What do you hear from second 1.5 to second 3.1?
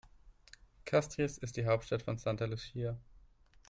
die Hauptstadt von St. Lucia.